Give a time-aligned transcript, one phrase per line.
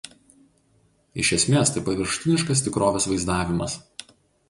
[1.25, 3.81] Iš esmės tai paviršutiniškas tikrovės vaizdavimas.